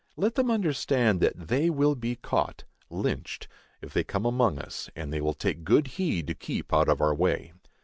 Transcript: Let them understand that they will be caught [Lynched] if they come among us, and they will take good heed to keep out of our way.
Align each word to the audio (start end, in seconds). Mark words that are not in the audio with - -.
Let 0.17 0.33
them 0.33 0.49
understand 0.49 1.21
that 1.21 1.47
they 1.49 1.69
will 1.69 1.93
be 1.93 2.15
caught 2.15 2.63
[Lynched] 2.89 3.47
if 3.83 3.93
they 3.93 4.03
come 4.03 4.25
among 4.25 4.57
us, 4.57 4.89
and 4.95 5.13
they 5.13 5.21
will 5.21 5.35
take 5.35 5.63
good 5.63 5.85
heed 5.85 6.25
to 6.25 6.33
keep 6.33 6.73
out 6.73 6.89
of 6.89 7.01
our 7.01 7.13
way. 7.13 7.53